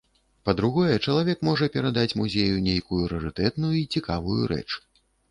Па-другое, 0.47 0.93
чалавек 1.09 1.41
можа 1.47 1.67
перадаць 1.75 2.17
музею 2.21 2.55
нейкую 2.67 3.01
рарытэтную 3.11 3.73
і 3.81 3.83
цікавую 3.97 4.41
рэч. 4.53 4.65